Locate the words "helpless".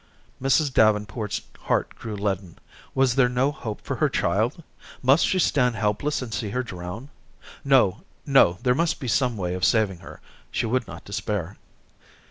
5.75-6.23